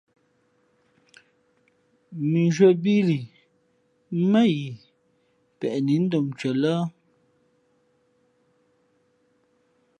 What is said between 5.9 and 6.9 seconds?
ndom ncwen lά?